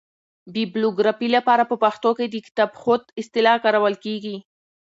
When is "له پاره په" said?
1.35-1.75